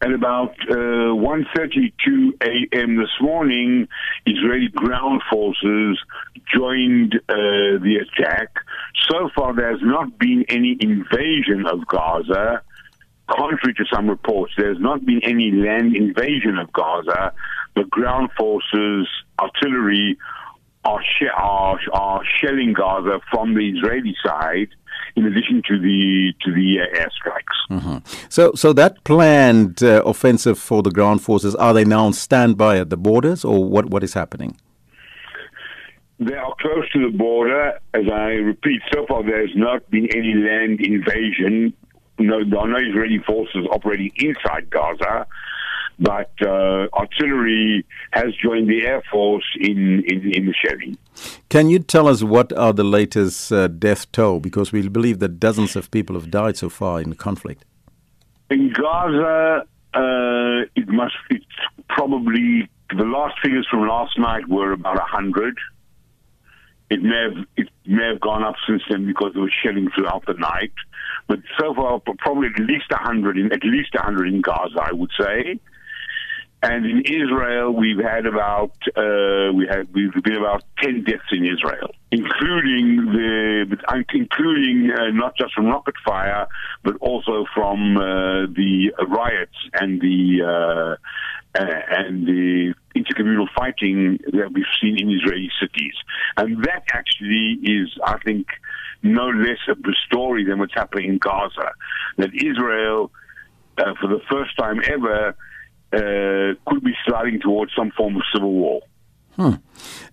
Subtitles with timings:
[0.00, 0.74] At about uh,
[1.18, 2.96] 1.32 a.m.
[2.98, 3.88] this morning,
[4.26, 5.98] Israeli ground forces
[6.54, 7.34] joined uh,
[7.82, 8.54] the attack.
[9.10, 12.62] So far, there has not been any invasion of Gaza.
[13.28, 17.32] Contrary to some reports, there has not been any land invasion of Gaza.
[17.74, 19.08] The ground forces,
[19.40, 20.16] artillery,
[20.84, 24.68] are, she- are, are shelling Gaza from the Israeli side
[25.16, 28.02] in addition to the to the uh, airstrikes.
[28.28, 32.78] So, so that planned uh, offensive for the ground forces are they now on standby
[32.78, 33.86] at the borders, or what?
[33.86, 34.56] What is happening?
[36.20, 37.78] They are close to the border.
[37.94, 41.72] As I repeat, so far there has not been any land invasion.
[42.18, 45.26] No, there are no Israeli forces operating inside Gaza,
[45.98, 50.96] but uh, artillery has joined the air force in in, in the shelling.
[51.48, 54.40] Can you tell us what are the latest uh, death toll?
[54.40, 57.64] Because we believe that dozens of people have died so far in the conflict.
[58.50, 61.44] In Gaza, uh, it must it's
[61.88, 65.58] probably the last figures from last night were about a hundred.
[66.90, 70.24] It may have it may have gone up since then because there was shelling throughout
[70.26, 70.72] the night,
[71.26, 74.80] but so far probably at least a hundred in at least a hundred in Gaza,
[74.80, 75.58] I would say.
[76.60, 81.44] And in Israel, we've had about uh, we had we've been about ten deaths in
[81.44, 83.76] Israel, including the
[84.12, 86.48] including uh, not just from rocket fire,
[86.82, 88.00] but also from uh,
[88.56, 95.50] the riots and the uh, uh, and the intercommunal fighting that we've seen in Israeli
[95.60, 95.94] cities,
[96.36, 98.48] and that actually is, I think,
[99.04, 101.70] no less of the story than what's happening in Gaza.
[102.16, 103.12] That Israel,
[103.78, 105.36] uh, for the first time ever
[105.92, 108.80] uh, could be sliding towards some form of civil war.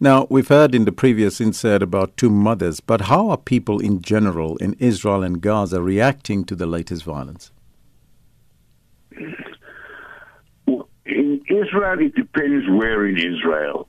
[0.00, 4.02] Now, we've heard in the previous insert about two mothers, but how are people in
[4.02, 7.50] general in Israel and Gaza reacting to the latest violence?
[11.06, 13.88] In Israel, it depends where in Israel.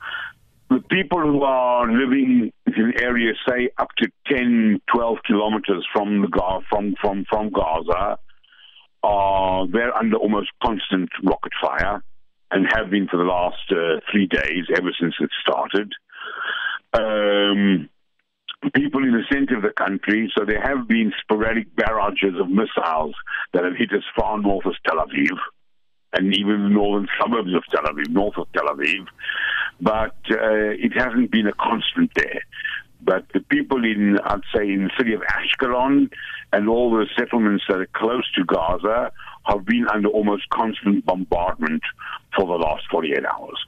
[0.69, 6.62] The people who are living in areas, say, up to 10, 12 kilometers from the
[6.69, 8.17] from, from, from Gaza,
[9.05, 12.03] are they're under almost constant rocket fire
[12.51, 15.91] and have been for the last uh, three days, ever since it started.
[16.93, 17.89] Um,
[18.73, 23.16] people in the center of the country, so there have been sporadic barrages of missiles
[23.53, 25.37] that have hit as far north as Tel Aviv
[26.13, 29.05] and even the northern suburbs of Tel Aviv, north of Tel Aviv.
[29.81, 32.41] But uh, it hasn't been a constant there.
[33.05, 36.11] But the people in, I'd say, in the city of Ashkelon
[36.51, 39.11] and all the settlements that are close to Gaza
[39.43, 41.83] have been under almost constant bombardment
[42.35, 43.66] for the last 48 hours.